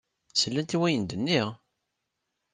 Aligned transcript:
Slant 0.39 0.75
i 0.75 0.77
wayen 0.79 1.03
ay 1.03 1.07
d-nniɣ? 1.09 1.47